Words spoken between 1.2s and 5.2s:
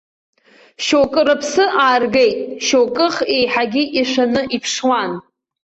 рыԥсы ааргеит, шьоукых еиҳагьы ишәаны иԥшуан.